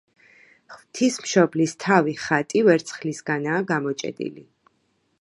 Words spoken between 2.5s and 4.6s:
ვერცხლისგანაა გამოჭედილი.